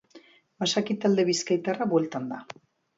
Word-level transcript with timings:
Basaki 0.63 0.97
talde 1.05 1.27
bizkaitarra 1.31 1.91
bueltan 1.95 2.31
da. 2.35 2.45